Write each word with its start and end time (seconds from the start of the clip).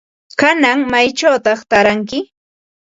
¿Kanan 0.39 0.79
maychawta 0.91 1.51
taaranki? 1.69 2.19